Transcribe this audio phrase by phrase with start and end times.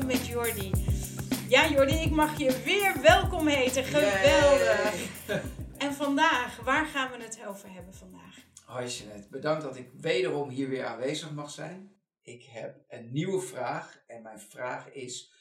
[0.00, 0.70] samen met Jordi.
[1.48, 3.84] Ja, Jordi, ik mag je weer welkom heten.
[3.84, 5.08] Geweldig.
[5.78, 8.36] En vandaag, waar gaan we het over hebben vandaag?
[8.64, 12.00] Hoi Jeanette, bedankt dat ik wederom hier weer aanwezig mag zijn.
[12.22, 15.32] Ik heb een nieuwe vraag en mijn vraag is: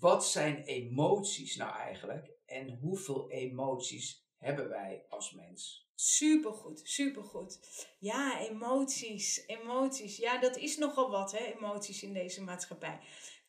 [0.00, 5.88] wat zijn emoties nou eigenlijk en hoeveel emoties hebben wij als mens?
[5.94, 7.60] Supergoed, supergoed.
[7.98, 10.16] Ja, emoties, emoties.
[10.16, 13.00] Ja, dat is nogal wat, hè, emoties in deze maatschappij.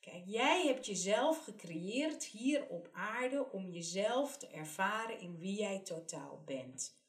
[0.01, 5.79] Kijk, jij hebt jezelf gecreëerd hier op aarde om jezelf te ervaren in wie jij
[5.79, 6.99] totaal bent.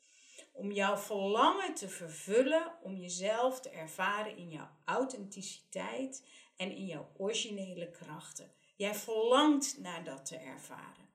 [0.52, 7.10] Om jouw verlangen te vervullen, om jezelf te ervaren in jouw authenticiteit en in jouw
[7.16, 8.52] originele krachten.
[8.76, 11.10] Jij verlangt naar dat te ervaren.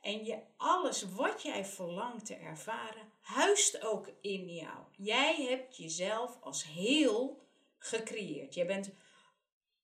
[0.00, 4.78] En je, alles wat jij verlangt te ervaren, huist ook in jou.
[4.96, 7.42] Jij hebt jezelf als heel
[7.78, 8.54] gecreëerd.
[8.54, 8.90] Jij bent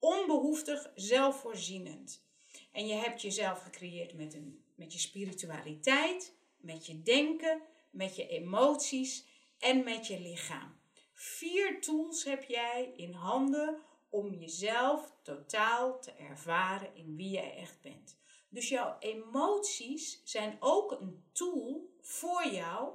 [0.01, 2.25] onbehoeftig zelfvoorzienend.
[2.73, 8.27] En je hebt jezelf gecreëerd met, een, met je spiritualiteit, met je denken, met je
[8.27, 9.25] emoties
[9.59, 10.79] en met je lichaam.
[11.15, 17.81] Vier tools heb jij in handen om jezelf totaal te ervaren in wie jij echt
[17.81, 18.19] bent.
[18.49, 22.93] Dus jouw emoties zijn ook een tool voor jou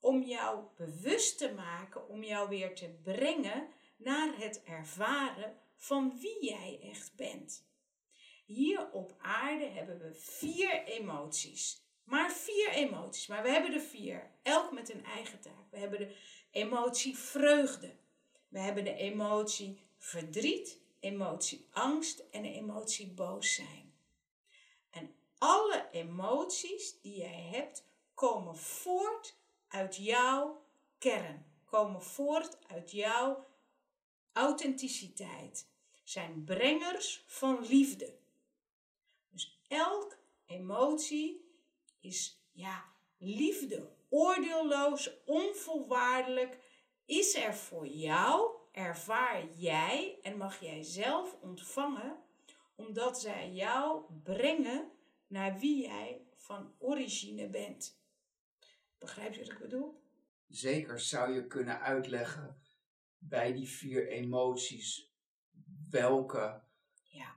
[0.00, 6.44] om jou bewust te maken, om jou weer te brengen naar het ervaren van wie
[6.44, 7.64] jij echt bent.
[8.44, 11.82] Hier op aarde hebben we vier emoties.
[12.04, 15.70] Maar vier emoties, maar we hebben er vier, elk met een eigen taak.
[15.70, 16.16] We hebben de
[16.50, 17.96] emotie vreugde.
[18.48, 23.94] We hebben de emotie verdriet, emotie angst en de emotie boos zijn.
[24.90, 27.84] En alle emoties die jij hebt
[28.14, 29.36] komen voort
[29.68, 30.64] uit jouw
[30.98, 33.46] kern, komen voort uit jouw
[34.32, 35.69] authenticiteit,
[36.10, 38.18] zijn brengers van liefde.
[39.28, 41.44] Dus elk emotie
[42.00, 42.84] is ja,
[43.18, 46.58] liefde, oordeelloos, onvoorwaardelijk,
[47.04, 52.22] is er voor jou, ervaar jij en mag jij zelf ontvangen,
[52.74, 54.90] omdat zij jou brengen
[55.26, 57.98] naar wie jij van origine bent.
[58.98, 60.02] Begrijp je wat ik bedoel?
[60.48, 62.60] Zeker zou je kunnen uitleggen
[63.18, 65.09] bij die vier emoties
[65.90, 66.60] welke
[67.04, 67.36] Ja.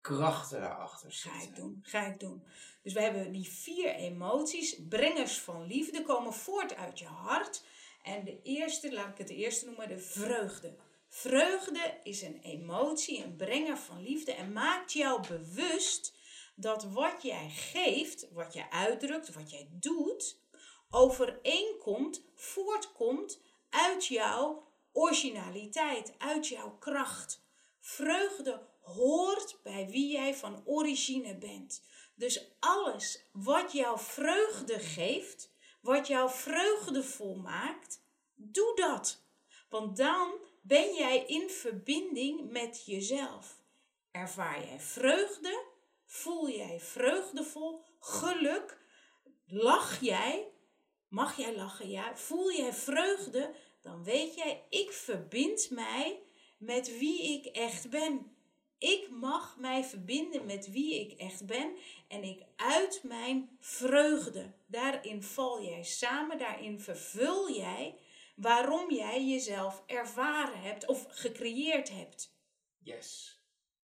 [0.00, 1.48] krachten daarachter Ga zitten.
[1.48, 2.44] ik doen, ga ik doen.
[2.82, 7.62] Dus we hebben die vier emoties, brengers van liefde, komen voort uit je hart.
[8.02, 10.76] En de eerste, laat ik het de eerste noemen, de vreugde.
[11.08, 16.14] Vreugde is een emotie, een brenger van liefde en maakt jou bewust
[16.54, 20.38] dat wat jij geeft, wat jij uitdrukt, wat jij doet,
[20.90, 23.40] overeenkomt, voortkomt
[23.70, 27.40] uit jouw originaliteit, uit jouw kracht.
[27.84, 31.82] Vreugde hoort bij wie jij van origine bent.
[32.14, 35.50] Dus alles wat jouw vreugde geeft,
[35.80, 38.02] wat jouw vreugdevol maakt,
[38.34, 39.22] doe dat.
[39.68, 43.60] Want dan ben jij in verbinding met jezelf.
[44.10, 45.64] Ervaar jij vreugde,
[46.04, 48.78] voel jij vreugdevol, geluk,
[49.46, 50.48] lach jij,
[51.08, 56.22] mag jij lachen, ja, voel jij vreugde, dan weet jij, ik verbind mij
[56.62, 58.36] met wie ik echt ben.
[58.78, 61.76] Ik mag mij verbinden met wie ik echt ben
[62.08, 64.52] en ik uit mijn vreugde.
[64.66, 67.98] Daarin val jij samen, daarin vervul jij
[68.36, 72.34] waarom jij jezelf ervaren hebt of gecreëerd hebt.
[72.78, 73.40] Yes.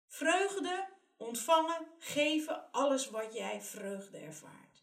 [0.07, 4.83] Vreugde, ontvangen, geven, alles wat jij vreugde ervaart.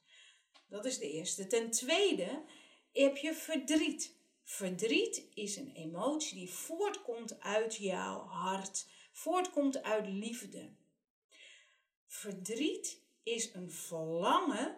[0.68, 1.48] Dat is de eerste.
[1.48, 2.44] Ten tweede
[2.92, 4.16] heb je verdriet.
[4.44, 10.70] Verdriet is een emotie die voortkomt uit jouw hart, voortkomt uit liefde.
[12.06, 14.78] Verdriet is een verlangen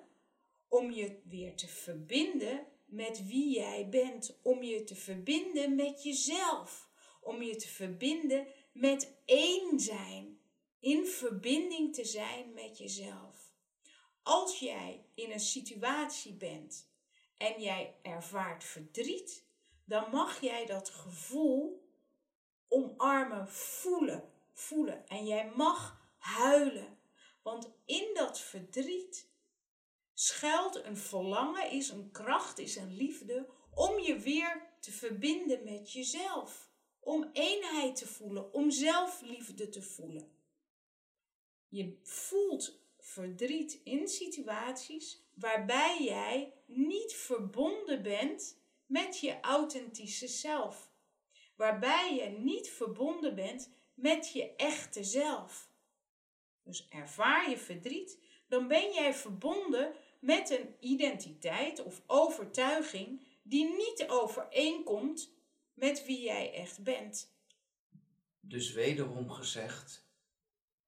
[0.67, 6.89] om je weer te verbinden met wie jij bent, om je te verbinden met jezelf,
[7.21, 10.39] om je te verbinden met één zijn,
[10.79, 13.53] in verbinding te zijn met jezelf.
[14.23, 16.89] Als jij in een situatie bent
[17.37, 19.44] en jij ervaart verdriet,
[19.85, 21.83] dan mag jij dat gevoel
[22.67, 25.07] omarmen, voelen, voelen.
[25.07, 26.97] En jij mag huilen.
[27.41, 29.29] Want in dat verdriet
[30.13, 35.91] schuilt een verlangen, is een kracht, is een liefde om je weer te verbinden met
[35.91, 36.69] jezelf.
[36.99, 40.31] Om eenheid te voelen, om zelfliefde te voelen.
[41.67, 50.91] Je voelt verdriet in situaties waarbij jij niet verbonden bent met je authentische zelf.
[51.55, 55.69] Waarbij je niet verbonden bent met je echte zelf.
[56.63, 64.05] Dus ervaar je verdriet, dan ben jij verbonden met een identiteit of overtuiging die niet
[64.07, 65.33] overeenkomt
[65.73, 67.33] met wie jij echt bent.
[68.39, 70.05] Dus wederom gezegd,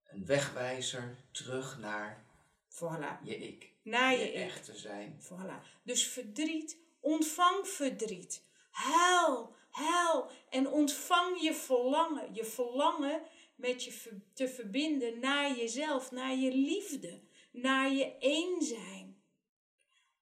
[0.03, 2.25] een wegwijzer terug naar
[2.69, 3.23] voilà.
[3.23, 3.73] je ik.
[3.81, 4.35] Naar je, je ik.
[4.35, 5.21] echt te zijn.
[5.21, 5.81] Voilà.
[5.83, 6.77] Dus verdriet,
[7.07, 8.43] ontvang verdriet.
[8.69, 12.33] Huil, huil en ontvang je verlangen.
[12.33, 13.21] Je verlangen
[13.55, 17.21] met je te verbinden naar jezelf, naar je liefde,
[17.51, 19.21] naar je één zijn.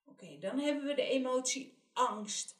[0.05, 2.57] Oké, dan hebben we de emotie angst.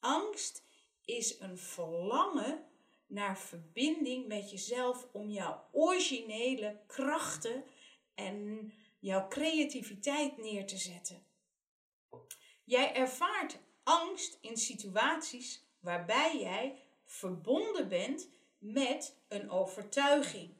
[0.00, 0.64] Angst
[1.04, 2.66] is een verlangen
[3.06, 7.64] naar verbinding met jezelf om jouw originele krachten
[8.14, 11.26] en jouw creativiteit neer te zetten.
[12.72, 20.54] Jij ervaart angst in situaties waarbij jij verbonden bent met een overtuiging.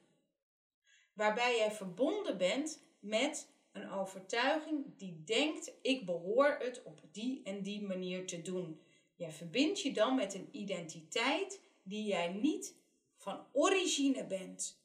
[1.12, 7.62] Waarbij jij verbonden bent met een overtuiging die denkt: ik behoor het op die en
[7.62, 8.80] die manier te doen.
[9.14, 12.76] Jij verbindt je dan met een identiteit die jij niet
[13.16, 14.81] van origine bent.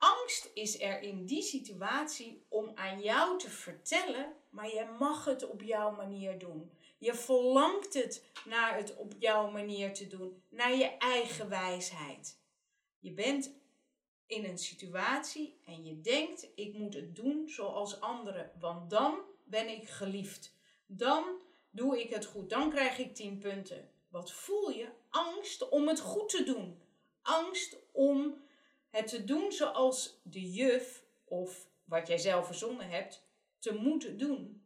[0.00, 5.48] Angst is er in die situatie om aan jou te vertellen, maar je mag het
[5.48, 6.70] op jouw manier doen.
[6.98, 12.38] Je verlangt het naar het op jouw manier te doen, naar je eigen wijsheid.
[12.98, 13.52] Je bent
[14.26, 19.68] in een situatie en je denkt: ik moet het doen zoals anderen, want dan ben
[19.68, 20.54] ik geliefd.
[20.86, 21.24] Dan
[21.70, 23.90] doe ik het goed, dan krijg ik 10 punten.
[24.08, 24.88] Wat voel je?
[25.10, 26.82] Angst om het goed te doen.
[27.22, 28.48] Angst om
[28.90, 33.28] het te doen zoals de juf of wat jij zelf verzonnen hebt
[33.58, 34.62] te moeten doen.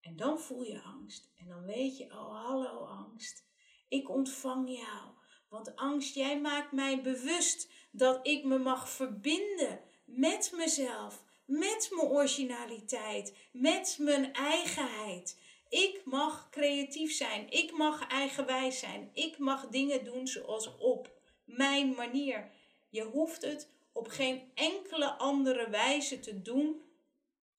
[0.00, 1.30] En dan voel je angst.
[1.36, 3.44] En dan weet je, oh hallo angst,
[3.88, 5.16] ik ontvang jou.
[5.48, 12.08] Want angst, jij maakt mij bewust dat ik me mag verbinden met mezelf, met mijn
[12.08, 15.40] originaliteit, met mijn eigenheid.
[15.68, 21.94] Ik mag creatief zijn, ik mag eigenwijs zijn, ik mag dingen doen zoals op mijn
[21.94, 22.50] manier.
[22.88, 26.82] Je hoeft het op geen enkele andere wijze te doen,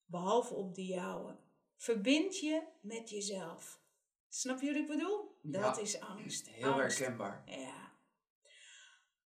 [0.06, 1.36] behalve op de jouwe.
[1.76, 3.80] Verbind je met jezelf.
[4.28, 5.38] Snap je wat ik bedoel?
[5.42, 6.48] Dat Ja, is angst.
[6.48, 6.98] Heel angst.
[6.98, 7.42] herkenbaar.
[7.46, 7.92] Ja.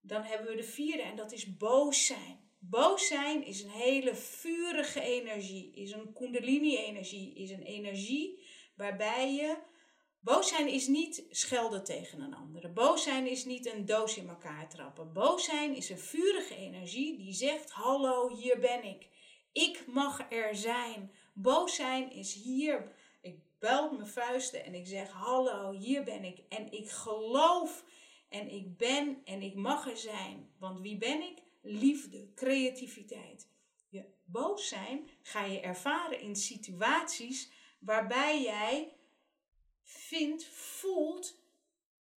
[0.00, 2.42] Dan hebben we de vierde en dat is boos zijn.
[2.58, 8.46] Boos zijn is een hele vurige energie, is een kundalini-energie, is een energie
[8.76, 9.56] waarbij je.
[10.24, 12.68] Boos zijn is niet schelden tegen een andere.
[12.68, 15.12] Boos zijn is niet een doos in elkaar trappen.
[15.12, 19.08] Boos zijn is een vurige energie die zegt: Hallo, hier ben ik.
[19.52, 21.10] Ik mag er zijn.
[21.32, 22.92] Boos zijn is hier.
[23.20, 26.38] Ik belt mijn vuisten en ik zeg: Hallo, hier ben ik.
[26.48, 27.84] En ik geloof
[28.28, 30.50] en ik ben en ik mag er zijn.
[30.58, 31.38] Want wie ben ik?
[31.62, 33.48] Liefde, creativiteit.
[33.88, 38.92] Je boos zijn ga je ervaren in situaties waarbij jij
[39.84, 41.38] vindt, voelt,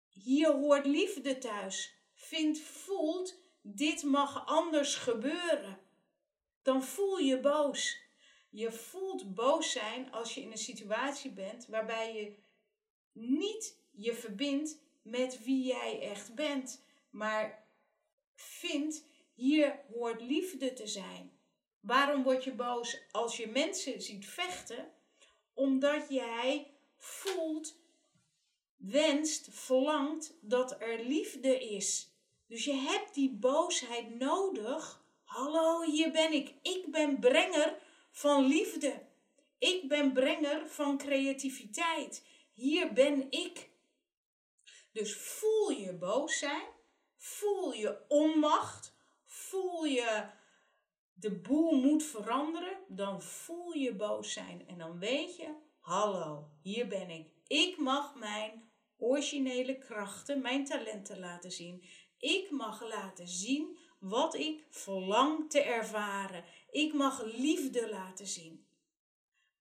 [0.10, 1.94] hier hoort liefde thuis.
[2.14, 5.80] Vindt, voelt, dit mag anders gebeuren.
[6.62, 8.04] Dan voel je boos.
[8.50, 12.36] Je voelt boos zijn als je in een situatie bent waarbij je
[13.12, 17.68] niet je verbindt met wie jij echt bent, maar
[18.36, 21.32] vindt, hier hoort liefde te zijn.
[21.80, 24.92] Waarom word je boos als je mensen ziet vechten?
[25.54, 26.75] Omdat jij
[27.06, 27.76] voelt,
[28.78, 32.10] wenst, verlangt dat er liefde is.
[32.48, 35.04] Dus je hebt die boosheid nodig.
[35.24, 36.54] Hallo, hier ben ik.
[36.62, 37.78] Ik ben brenger
[38.12, 39.02] van liefde.
[39.58, 42.26] Ik ben brenger van creativiteit.
[42.54, 43.70] Hier ben ik.
[44.92, 46.68] Dus voel je boos zijn,
[47.18, 48.94] voel je onmacht,
[49.26, 50.30] voel je
[51.14, 56.88] de boel moet veranderen, dan voel je boos zijn en dan weet je, hallo, hier
[56.88, 57.28] ben ik.
[57.48, 61.86] Ik mag mijn originele krachten, mijn talenten laten zien.
[62.18, 66.44] Ik mag laten zien wat ik verlang te ervaren.
[66.72, 68.68] Ik mag liefde laten zien.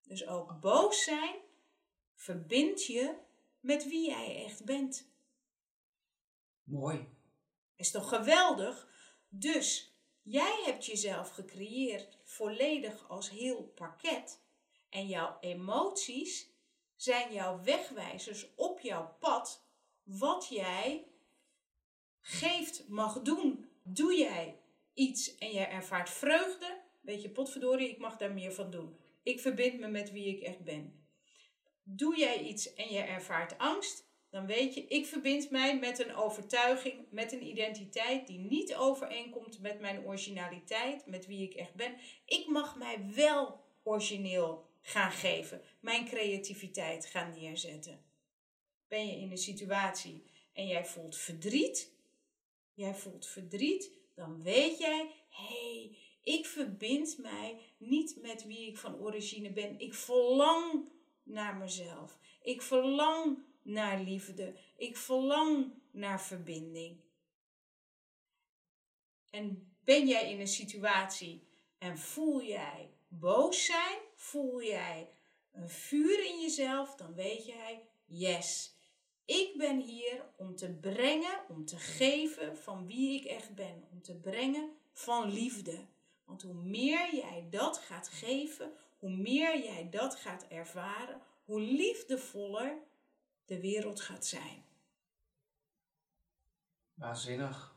[0.02, 1.35] Dus ook boos zijn
[2.14, 3.14] verbindt je
[3.61, 5.11] met wie jij echt bent.
[6.62, 7.09] Mooi.
[7.76, 8.88] Is toch geweldig?
[9.28, 14.43] Dus jij hebt jezelf gecreëerd volledig als heel pakket.
[14.94, 16.50] En jouw emoties
[16.96, 19.68] zijn jouw wegwijzers op jouw pad.
[20.02, 21.06] Wat jij
[22.20, 23.68] geeft, mag doen.
[23.82, 24.60] Doe jij
[24.92, 26.82] iets en jij ervaart vreugde?
[27.00, 28.96] Weet je, potverdorie, ik mag daar meer van doen.
[29.22, 31.06] Ik verbind me met wie ik echt ben.
[31.82, 34.12] Doe jij iets en je ervaart angst?
[34.30, 39.60] dan weet je, ik verbind mij met een overtuiging, met een identiteit die niet overeenkomt
[39.60, 41.96] met mijn originaliteit, met wie ik echt ben.
[42.26, 48.05] Ik mag mij wel origineel gaan geven, mijn creativiteit gaan neerzetten.
[48.88, 51.93] Ben je in een situatie en jij voelt verdriet,
[52.75, 58.79] jij voelt verdriet, dan weet jij, hé, hey, ik verbind mij niet met wie ik
[58.79, 59.79] van origine ben.
[59.79, 60.88] Ik verlang
[61.23, 62.19] naar mezelf.
[62.43, 64.55] Ik verlang naar liefde.
[64.76, 67.00] Ik verlang naar verbinding.
[69.31, 71.47] En ben jij in een situatie
[71.79, 75.11] en voel jij boos zijn, voel jij
[75.52, 78.75] een vuur in jezelf, dan weet jij, yes,
[79.25, 84.02] ik ben hier om te brengen, om te geven van wie ik echt ben, om
[84.02, 85.87] te brengen van liefde.
[86.25, 92.78] Want hoe meer jij dat gaat geven, hoe meer jij dat gaat ervaren, hoe liefdevoller
[93.44, 94.64] de wereld gaat zijn.
[96.94, 97.75] Waanzinnig.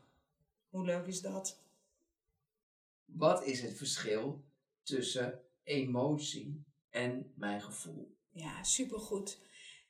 [0.70, 1.58] Hoe leuk is dat?
[3.04, 4.44] Wat is het verschil
[4.88, 8.16] tussen emotie en mijn gevoel?
[8.30, 9.40] Ja, supergoed.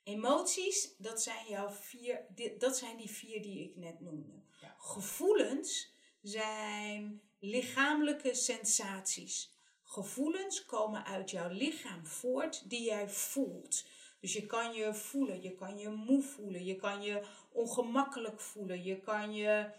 [0.03, 2.25] Emoties, dat zijn, jouw vier,
[2.57, 4.41] dat zijn die vier die ik net noemde.
[4.61, 4.75] Ja.
[4.77, 9.53] Gevoelens zijn lichamelijke sensaties.
[9.83, 13.85] Gevoelens komen uit jouw lichaam voort die jij voelt.
[14.19, 18.83] Dus je kan je voelen, je kan je moe voelen, je kan je ongemakkelijk voelen,
[18.83, 19.71] je kan je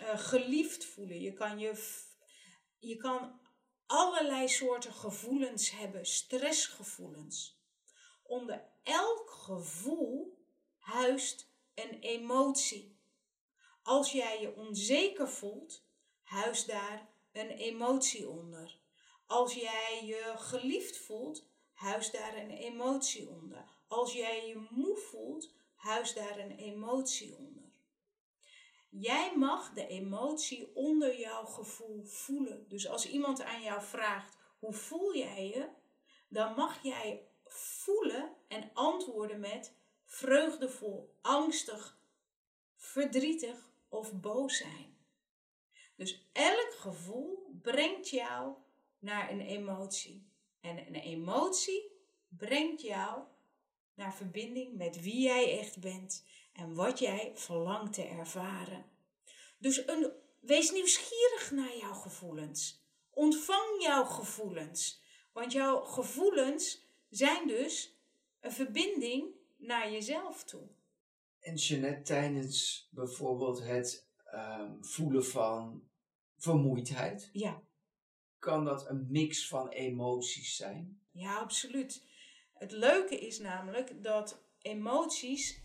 [0.00, 1.84] uh, geliefd voelen, je kan, je,
[2.78, 3.39] je kan
[3.90, 7.60] allerlei soorten gevoelens hebben, stressgevoelens.
[8.22, 10.38] Onder elk gevoel
[10.78, 12.98] huist een emotie.
[13.82, 15.84] Als jij je onzeker voelt,
[16.22, 18.78] huist daar een emotie onder.
[19.26, 23.64] Als jij je geliefd voelt, huist daar een emotie onder.
[23.88, 27.49] Als jij je moe voelt, huist daar een emotie onder.
[28.90, 32.68] Jij mag de emotie onder jouw gevoel voelen.
[32.68, 35.68] Dus als iemand aan jou vraagt: hoe voel jij je?
[36.28, 41.98] Dan mag jij voelen en antwoorden met vreugdevol, angstig,
[42.76, 44.98] verdrietig of boos zijn.
[45.96, 48.54] Dus elk gevoel brengt jou
[48.98, 50.28] naar een emotie.
[50.60, 51.92] En een emotie
[52.28, 53.22] brengt jou
[53.94, 58.84] naar verbinding met wie jij echt bent en wat jij verlangt te ervaren.
[59.58, 62.84] Dus een, wees nieuwsgierig naar jouw gevoelens.
[63.10, 65.02] Ontvang jouw gevoelens.
[65.32, 67.96] Want jouw gevoelens zijn dus
[68.40, 70.68] een verbinding naar jezelf toe.
[71.40, 75.88] En Jeanette, tijdens bijvoorbeeld het um, voelen van
[76.36, 77.62] vermoeidheid, ja.
[78.38, 81.00] kan dat een mix van emoties zijn?
[81.10, 82.04] Ja, absoluut.
[82.54, 85.62] Het leuke is namelijk dat emoties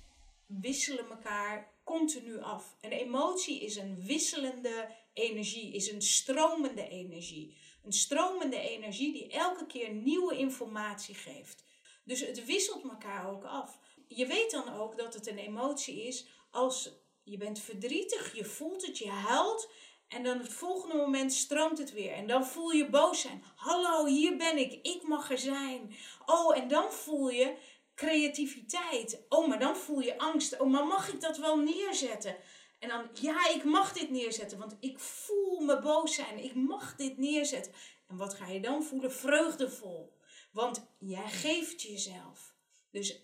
[0.48, 2.78] wisselen elkaar continu af.
[2.82, 7.58] Een emotie is een wisselende energie, is een stromende energie.
[7.84, 11.64] Een stromende energie die elke keer nieuwe informatie geeft.
[12.04, 13.80] Dus het wisselt elkaar ook af.
[14.08, 16.90] Je weet dan ook dat het een emotie is als
[17.24, 19.70] je bent verdrietig, je voelt het, je huilt.
[20.08, 22.12] En dan het volgende moment stroomt het weer.
[22.12, 23.44] En dan voel je boos zijn.
[23.56, 24.74] Hallo, hier ben ik.
[24.74, 25.96] Ik mag er zijn.
[26.26, 27.56] Oh, en dan voel je
[27.96, 29.26] creativiteit.
[29.30, 30.60] Oh, maar dan voel je angst.
[30.60, 32.36] Oh, maar mag ik dat wel neerzetten?
[32.80, 36.44] En dan, ja, ik mag dit neerzetten, want ik voel me boos zijn.
[36.44, 37.74] Ik mag dit neerzetten.
[38.08, 39.12] En wat ga je dan voelen?
[39.12, 40.14] Vreugdevol.
[40.52, 42.56] Want jij geeft jezelf.
[42.92, 43.22] Dus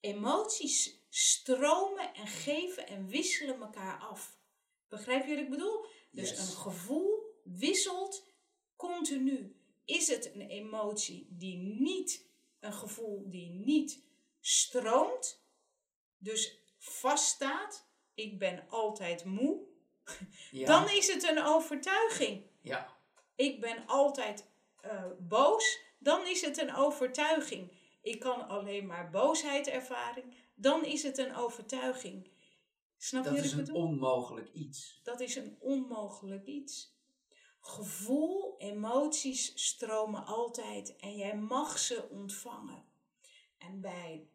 [0.00, 4.38] emoties stromen en geven en wisselen elkaar af.
[4.88, 5.86] Begrijp je wat ik bedoel?
[6.10, 8.26] Dus een gevoel wisselt
[8.76, 9.56] continu.
[9.84, 12.26] Is het een emotie die niet,
[12.60, 14.02] een gevoel die niet
[14.42, 15.44] stroomt,
[16.18, 19.60] dus vaststaat, ik ben altijd moe,
[20.50, 22.46] dan is het een overtuiging.
[22.60, 22.96] Ja.
[23.34, 24.50] Ik ben altijd
[24.84, 27.72] uh, boos, dan is het een overtuiging.
[28.02, 32.30] Ik kan alleen maar boosheid ervaren, dan is het een overtuiging.
[32.96, 35.00] Snap dat je is een onmogelijk iets.
[35.02, 36.96] Dat is een onmogelijk iets.
[37.60, 42.84] Gevoel, emoties stromen altijd en jij mag ze ontvangen.
[43.58, 44.28] En bij,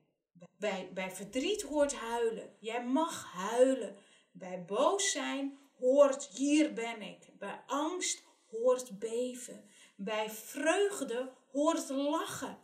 [0.57, 2.55] bij, bij verdriet hoort huilen.
[2.59, 3.97] Jij mag huilen.
[4.31, 7.29] Bij boos zijn hoort hier ben ik.
[7.37, 9.69] Bij angst hoort beven.
[9.95, 12.57] Bij vreugde hoort lachen.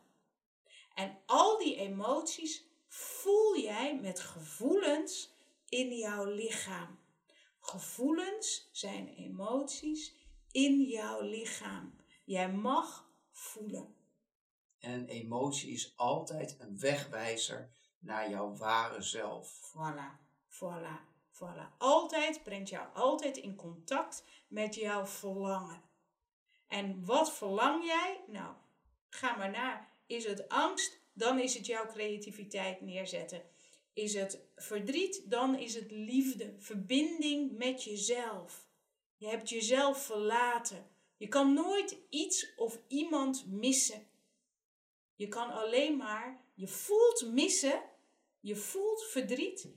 [0.95, 5.33] En al die emoties voel jij met gevoelens
[5.69, 6.99] in jouw lichaam.
[7.59, 10.15] Gevoelens zijn emoties
[10.51, 11.95] in jouw lichaam.
[12.25, 13.95] Jij mag voelen.
[14.79, 17.71] En een emotie is altijd een wegwijzer
[18.03, 19.73] naar jouw ware zelf.
[19.73, 20.17] Voilà,
[20.47, 20.99] voilà,
[21.31, 21.77] voilà.
[21.77, 25.81] Altijd brengt jou altijd in contact met jouw verlangen.
[26.67, 28.23] En wat verlang jij?
[28.27, 28.55] Nou,
[29.09, 29.89] ga maar naar.
[30.05, 31.01] Is het angst?
[31.13, 33.41] Dan is het jouw creativiteit neerzetten.
[33.93, 35.21] Is het verdriet?
[35.25, 38.67] Dan is het liefde, verbinding met jezelf.
[39.15, 40.87] Je hebt jezelf verlaten.
[41.17, 44.07] Je kan nooit iets of iemand missen.
[45.15, 47.83] Je kan alleen maar, je voelt missen,
[48.43, 49.69] je voelt verdriet.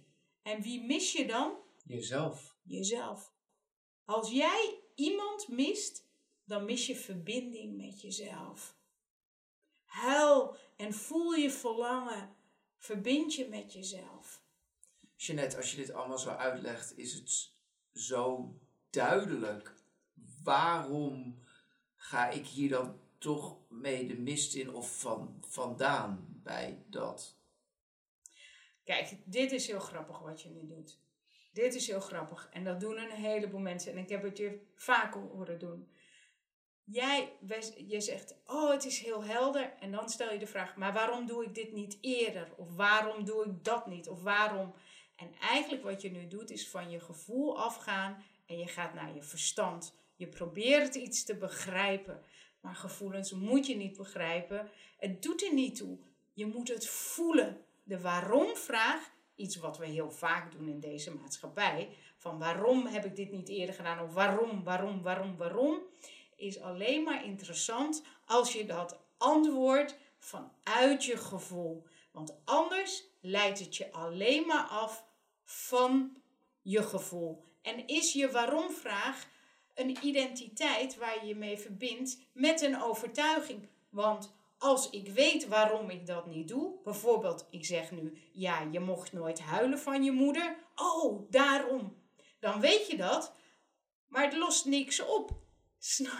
[0.43, 1.57] En wie mis je dan?
[1.85, 2.57] Jezelf.
[2.63, 3.33] Jezelf.
[4.05, 6.05] Als jij iemand mist,
[6.45, 8.77] dan mis je verbinding met jezelf.
[9.85, 12.37] Huil en voel je verlangen.
[12.79, 14.43] Verbind je met jezelf.
[15.17, 17.51] Jeanette, als je dit allemaal zo uitlegt, is het
[17.95, 18.55] zo
[18.91, 19.75] duidelijk.
[20.43, 21.43] Waarom
[21.97, 27.36] ga ik hier dan toch mee de mist in of van, vandaan bij dat?
[28.87, 30.99] Kijk, dit is heel grappig wat je nu doet.
[31.53, 32.49] Dit is heel grappig.
[32.53, 33.93] En dat doen een heleboel mensen.
[33.93, 35.89] En ik heb het je vaker horen doen.
[36.85, 37.33] Jij
[37.87, 39.73] je zegt, oh het is heel helder.
[39.81, 42.49] En dan stel je de vraag, maar waarom doe ik dit niet eerder?
[42.57, 44.09] Of waarom doe ik dat niet?
[44.09, 44.75] Of waarom?
[45.17, 49.15] En eigenlijk wat je nu doet is van je gevoel afgaan en je gaat naar
[49.15, 49.95] je verstand.
[50.17, 52.25] Je probeert iets te begrijpen.
[52.61, 54.71] Maar gevoelens moet je niet begrijpen.
[54.99, 55.99] Het doet er niet toe.
[56.33, 57.66] Je moet het voelen.
[57.89, 61.89] De waarom-vraag, iets wat we heel vaak doen in deze maatschappij.
[62.17, 64.01] Van waarom heb ik dit niet eerder gedaan?
[64.01, 65.79] Of waarom, waarom, waarom, waarom?
[66.37, 71.87] Is alleen maar interessant als je dat antwoordt vanuit je gevoel.
[72.11, 75.05] Want anders leidt het je alleen maar af
[75.45, 76.17] van
[76.63, 77.45] je gevoel.
[77.63, 79.29] En is je waarom-vraag
[79.75, 83.69] een identiteit waar je je mee verbindt met een overtuiging.
[83.89, 88.81] Want als ik weet waarom ik dat niet doe, bijvoorbeeld ik zeg nu, ja, je
[88.81, 90.57] mocht nooit huilen van je moeder.
[90.75, 92.05] Oh, daarom.
[92.41, 93.33] Dan weet je dat,
[94.07, 95.31] maar het lost niks op.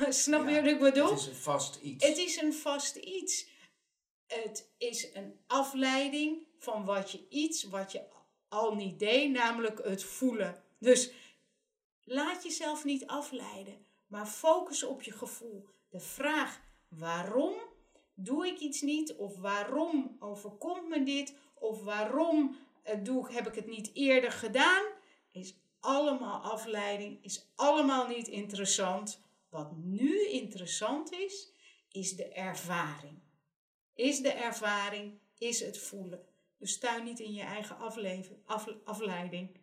[0.09, 1.11] Snap je wat ik bedoel?
[1.11, 2.07] Het is een vast iets.
[2.07, 3.49] Het is een vast iets.
[4.27, 8.03] Het is een afleiding van wat je iets wat je
[8.49, 10.63] al niet deed, namelijk het voelen.
[10.79, 11.11] Dus
[12.09, 15.69] Laat jezelf niet afleiden, maar focus op je gevoel.
[15.89, 17.55] De vraag waarom
[18.17, 23.55] doe ik iets niet of waarom overkomt me dit of waarom eh, doe, heb ik
[23.55, 24.85] het niet eerder gedaan,
[25.33, 29.21] is allemaal afleiding, is allemaal niet interessant.
[29.49, 31.53] Wat nu interessant is,
[31.89, 33.19] is de ervaring.
[33.95, 36.27] Is de ervaring, is het voelen.
[36.59, 37.77] Dus tuin niet in je eigen
[38.85, 39.59] afleiding.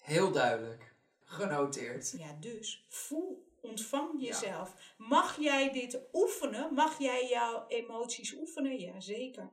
[0.00, 0.94] Heel duidelijk.
[1.24, 2.14] Genoteerd.
[2.18, 4.94] Ja, dus voel, ontvang jezelf.
[4.96, 6.74] Mag jij dit oefenen?
[6.74, 8.80] Mag jij jouw emoties oefenen?
[8.80, 9.52] Ja, zeker.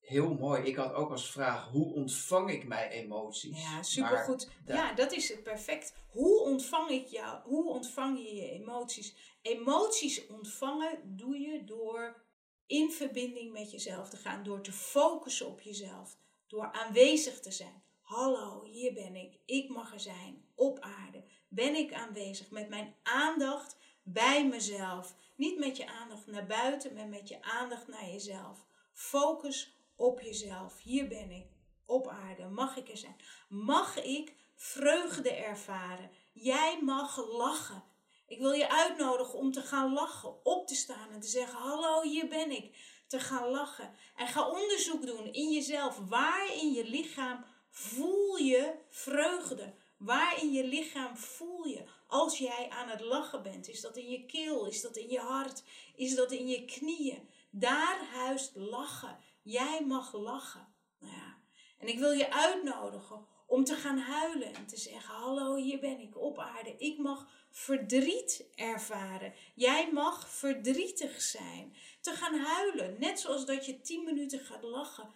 [0.00, 0.62] Heel mooi.
[0.62, 3.62] Ik had ook als vraag: hoe ontvang ik mijn emoties?
[3.62, 4.50] Ja, supergoed.
[4.66, 5.94] Ja, dat is het perfect.
[6.08, 7.42] Hoe ontvang ik jou?
[7.42, 9.38] Hoe ontvang je je emoties?
[9.42, 12.22] Emoties ontvangen doe je door
[12.66, 17.82] in verbinding met jezelf te gaan, door te focussen op jezelf, door aanwezig te zijn.
[18.00, 19.38] Hallo, hier ben ik.
[19.44, 21.24] Ik mag er zijn op aarde.
[21.52, 25.14] Ben ik aanwezig met mijn aandacht bij mezelf.
[25.36, 28.66] Niet met je aandacht naar buiten, maar met je aandacht naar jezelf.
[28.92, 30.80] Focus op jezelf.
[30.82, 31.46] Hier ben ik
[31.86, 32.48] op aarde.
[32.48, 33.16] Mag ik er zijn?
[33.48, 36.10] Mag ik vreugde ervaren?
[36.32, 37.82] Jij mag lachen.
[38.26, 42.02] Ik wil je uitnodigen om te gaan lachen, op te staan en te zeggen: Hallo,
[42.02, 42.76] hier ben ik.
[43.06, 43.94] Te gaan lachen.
[44.16, 45.98] En ga onderzoek doen in jezelf.
[46.08, 49.74] Waar in je lichaam voel je vreugde?
[50.00, 53.68] Waar in je lichaam voel je als jij aan het lachen bent?
[53.68, 54.66] Is dat in je keel?
[54.66, 55.62] Is dat in je hart?
[55.94, 57.28] Is dat in je knieën?
[57.50, 59.18] Daar huist lachen.
[59.42, 60.66] Jij mag lachen.
[60.98, 61.36] Nou ja.
[61.78, 66.00] En ik wil je uitnodigen om te gaan huilen en te zeggen: Hallo, hier ben
[66.00, 66.74] ik op aarde.
[66.78, 69.34] Ik mag verdriet ervaren.
[69.54, 71.76] Jij mag verdrietig zijn.
[72.00, 75.10] Te gaan huilen, net zoals dat je tien minuten gaat lachen.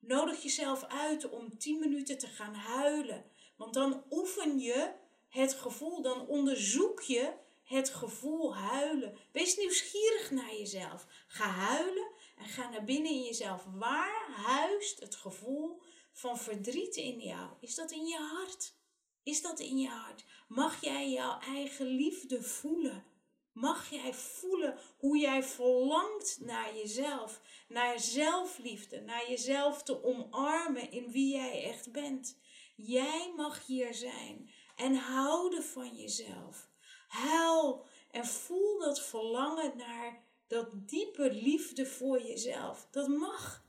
[0.00, 3.24] Nodig jezelf uit om 10 minuten te gaan huilen.
[3.58, 4.92] Want dan oefen je
[5.28, 9.18] het gevoel, dan onderzoek je het gevoel huilen.
[9.32, 11.06] Wees nieuwsgierig naar jezelf.
[11.26, 13.64] Ga huilen en ga naar binnen in jezelf.
[13.74, 15.80] Waar huist het gevoel
[16.12, 17.50] van verdriet in jou?
[17.60, 18.74] Is dat in je hart?
[19.22, 20.24] Is dat in je hart?
[20.48, 23.04] Mag jij jouw eigen liefde voelen?
[23.52, 31.10] Mag jij voelen hoe jij verlangt naar jezelf, naar zelfliefde, naar jezelf te omarmen in
[31.10, 32.38] wie jij echt bent.
[32.80, 36.68] Jij mag hier zijn en houden van jezelf.
[37.08, 42.86] Huil en voel dat verlangen naar dat diepe liefde voor jezelf.
[42.90, 43.64] Dat mag.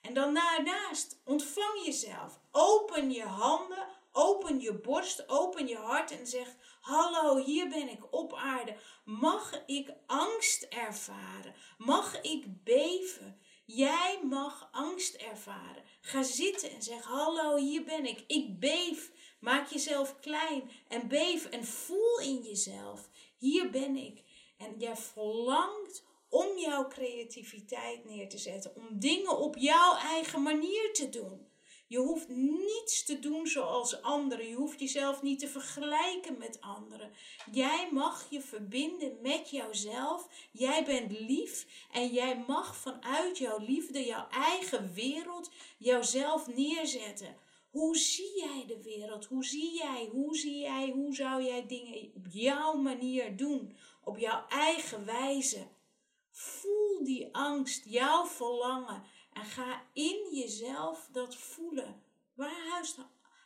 [0.00, 2.40] En dan daarnaast ontvang jezelf.
[2.50, 8.12] Open je handen, open je borst, open je hart en zeg: Hallo, hier ben ik
[8.12, 8.76] op aarde.
[9.04, 11.54] Mag ik angst ervaren?
[11.78, 13.40] Mag ik beven?
[13.74, 15.82] Jij mag angst ervaren.
[16.00, 18.24] Ga zitten en zeg: Hallo, hier ben ik.
[18.26, 19.10] Ik beef.
[19.40, 23.08] Maak jezelf klein en beef en voel in jezelf.
[23.36, 24.22] Hier ben ik.
[24.56, 30.92] En jij verlangt om jouw creativiteit neer te zetten, om dingen op jouw eigen manier
[30.92, 31.49] te doen.
[31.90, 34.48] Je hoeft niets te doen zoals anderen.
[34.48, 37.12] Je hoeft jezelf niet te vergelijken met anderen.
[37.52, 40.28] Jij mag je verbinden met jouzelf.
[40.50, 47.36] Jij bent lief en jij mag vanuit jouw liefde, jouw eigen wereld, jouzelf neerzetten.
[47.70, 49.24] Hoe zie jij de wereld?
[49.26, 50.08] Hoe zie jij?
[50.12, 50.90] Hoe zie jij?
[50.90, 53.76] Hoe zou jij dingen op jouw manier doen?
[54.04, 55.66] Op jouw eigen wijze.
[56.30, 59.02] Voel die angst, jouw verlangen.
[59.32, 62.02] En ga in jezelf dat voelen.
[62.34, 62.98] Waar huist,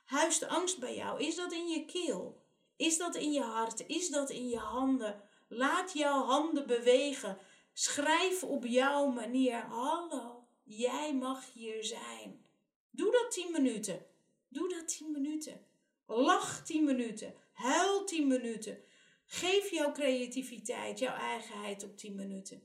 [0.04, 1.22] huist de angst bij jou?
[1.22, 2.42] Is dat in je keel?
[2.76, 3.86] Is dat in je hart?
[3.86, 5.22] Is dat in je handen?
[5.48, 7.38] Laat jouw handen bewegen.
[7.72, 9.60] Schrijf op jouw manier.
[9.60, 12.44] Hallo, jij mag hier zijn.
[12.90, 14.06] Doe dat tien minuten.
[14.48, 15.66] Doe dat tien minuten.
[16.06, 17.34] Lach tien minuten.
[17.52, 18.82] Huil tien minuten.
[19.26, 22.62] Geef jouw creativiteit, jouw eigenheid op tien minuten.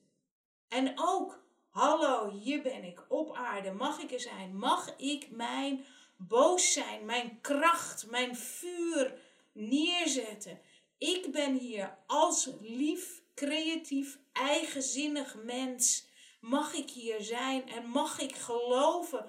[0.67, 1.43] En ook,
[1.79, 3.71] hallo, hier ben ik op aarde.
[3.71, 4.57] Mag ik er zijn?
[4.57, 5.85] Mag ik mijn
[6.17, 9.13] boos zijn, mijn kracht, mijn vuur
[9.51, 10.59] neerzetten?
[10.97, 16.07] Ik ben hier als lief, creatief, eigenzinnig mens.
[16.41, 19.25] Mag ik hier zijn en mag ik geloven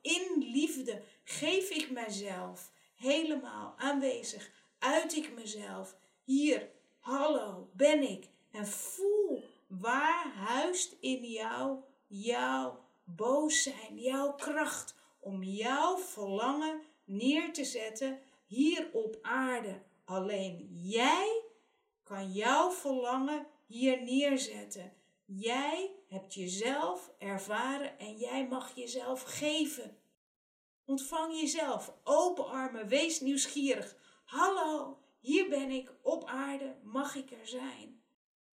[0.00, 1.02] in liefde?
[1.24, 4.50] Geef ik mezelf helemaal aanwezig?
[4.78, 5.96] Uit ik mezelf?
[6.24, 6.68] Hier,
[7.00, 8.28] hallo, ben ik.
[8.52, 11.78] En voel Waar huist in jou
[12.12, 19.82] jouw boos zijn, jouw kracht om jouw verlangen neer te zetten hier op aarde?
[20.04, 21.42] Alleen jij
[22.02, 24.92] kan jouw verlangen hier neerzetten.
[25.24, 29.96] Jij hebt jezelf ervaren en jij mag jezelf geven.
[30.84, 33.96] Ontvang jezelf, open armen, wees nieuwsgierig.
[34.24, 38.02] Hallo, hier ben ik op aarde, mag ik er zijn?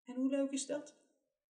[0.05, 0.95] En hoe leuk is dat?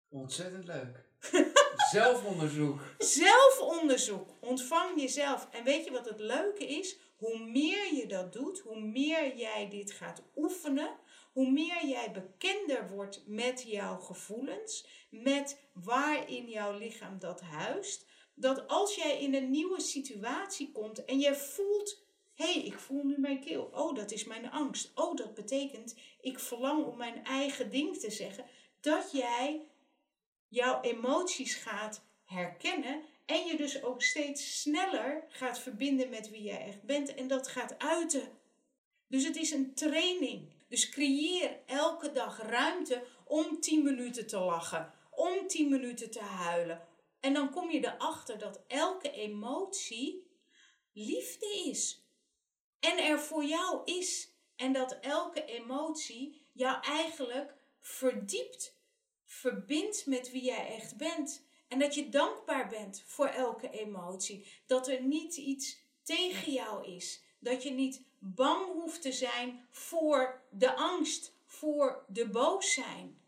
[0.09, 1.06] Ontzettend leuk.
[1.91, 2.81] Zelfonderzoek.
[2.97, 4.29] Zelfonderzoek.
[4.39, 5.47] Ontvang jezelf.
[5.51, 6.97] En weet je wat het leuke is?
[7.17, 10.89] Hoe meer je dat doet, hoe meer jij dit gaat oefenen,
[11.33, 18.05] hoe meer jij bekender wordt met jouw gevoelens, met waar in jouw lichaam dat huist,
[18.35, 23.03] dat als jij in een nieuwe situatie komt en je voelt, hé, hey, ik voel
[23.03, 23.69] nu mijn keel.
[23.73, 24.91] Oh, dat is mijn angst.
[24.95, 28.45] Oh, dat betekent, ik verlang om mijn eigen ding te zeggen.
[28.81, 29.61] Dat jij
[30.47, 36.65] jouw emoties gaat herkennen en je dus ook steeds sneller gaat verbinden met wie jij
[36.65, 38.29] echt bent en dat gaat uiten.
[39.07, 40.55] Dus het is een training.
[40.67, 46.87] Dus creëer elke dag ruimte om 10 minuten te lachen, om 10 minuten te huilen.
[47.19, 50.27] En dan kom je erachter dat elke emotie
[50.93, 52.01] liefde is.
[52.79, 54.31] En er voor jou is.
[54.55, 58.76] En dat elke emotie jou eigenlijk verdiept
[59.27, 61.45] verbindt met wie jij echt bent.
[61.67, 64.47] En dat je dankbaar bent voor elke emotie.
[64.65, 67.23] Dat er niet iets tegen jou is.
[67.39, 73.19] Dat je niet bang hoeft te zijn voor de angst, voor de boos zijn.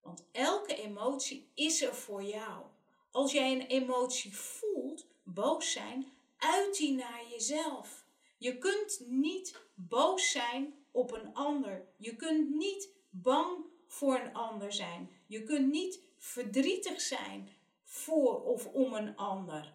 [0.00, 2.64] Want elke emotie is er voor jou.
[3.10, 8.04] Als jij een emotie voelt, boos zijn, uit die naar jezelf.
[8.38, 11.88] Je kunt niet boos zijn op een ander.
[11.96, 15.10] Je kunt niet bang voor een ander zijn.
[15.34, 17.48] Je kunt niet verdrietig zijn
[17.82, 19.74] voor of om een ander.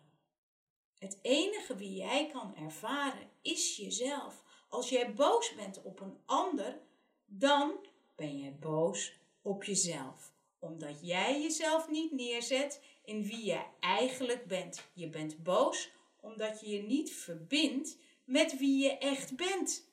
[0.98, 4.44] Het enige wie jij kan ervaren is jezelf.
[4.70, 6.80] Als jij boos bent op een ander,
[7.26, 10.32] dan ben je boos op jezelf.
[10.60, 14.90] Omdat jij jezelf niet neerzet in wie je eigenlijk bent.
[14.94, 15.92] Je bent boos
[16.22, 19.88] omdat je je niet verbindt met wie je echt bent.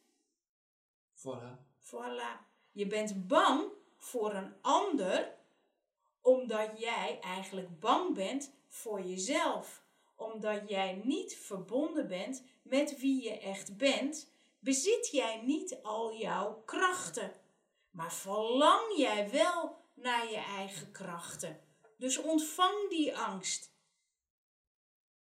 [1.14, 1.58] Voilà.
[1.80, 2.44] Voilà.
[2.72, 5.35] Je bent bang voor een ander,
[6.26, 9.82] omdat jij eigenlijk bang bent voor jezelf.
[10.16, 16.62] Omdat jij niet verbonden bent met wie je echt bent, bezit jij niet al jouw
[16.64, 17.32] krachten.
[17.90, 21.60] Maar verlang jij wel naar je eigen krachten.
[21.96, 23.70] Dus ontvang die angst.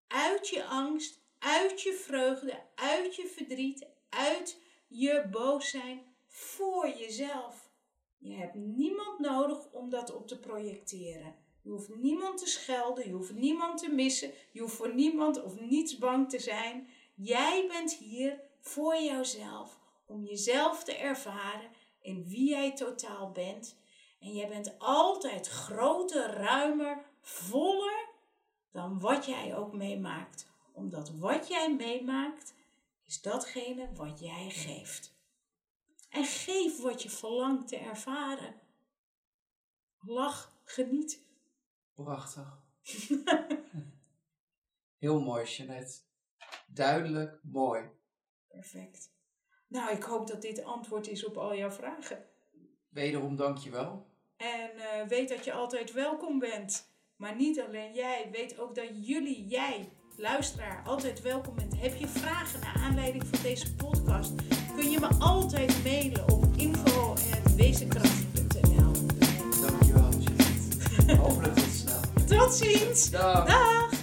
[0.06, 7.65] Uit je angst, uit je vreugde, uit je verdriet, uit je boos zijn voor jezelf.
[8.18, 11.34] Je hebt niemand nodig om dat op te projecteren.
[11.62, 15.60] Je hoeft niemand te schelden, je hoeft niemand te missen, je hoeft voor niemand of
[15.60, 16.88] niets bang te zijn.
[17.14, 23.76] Jij bent hier voor jouzelf, om jezelf te ervaren in wie jij totaal bent.
[24.20, 28.08] En jij bent altijd groter, ruimer, voller
[28.72, 30.46] dan wat jij ook meemaakt.
[30.72, 32.54] Omdat wat jij meemaakt
[33.06, 35.15] is datgene wat jij geeft.
[36.08, 38.60] En geef wat je verlangt te ervaren.
[39.98, 41.24] Lach, geniet.
[41.94, 42.62] Prachtig.
[44.98, 45.94] Heel mooi, Jeanette.
[46.66, 47.90] Duidelijk, mooi.
[48.48, 49.10] Perfect.
[49.68, 52.26] Nou, ik hoop dat dit antwoord is op al jouw vragen.
[52.88, 54.06] Wederom dank je wel.
[54.36, 56.94] En uh, weet dat je altijd welkom bent.
[57.16, 61.80] Maar niet alleen jij, weet ook dat jullie, jij, luisteraar, altijd welkom bent.
[61.80, 64.32] Heb je vragen naar aanleiding van deze podcast?
[64.76, 68.92] Kun je me altijd mailen op info.wezenkracht.nl
[69.60, 71.16] Dankjewel, Jeanette.
[71.16, 72.00] Hopelijk tot snel.
[72.38, 73.10] Tot ziens!
[73.10, 73.46] Dag!
[73.46, 73.95] Dag.